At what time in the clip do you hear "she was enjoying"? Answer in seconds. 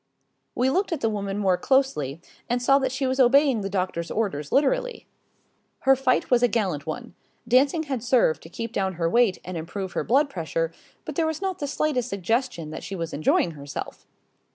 12.83-13.51